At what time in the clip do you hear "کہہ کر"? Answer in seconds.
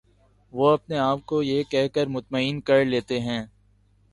1.63-2.07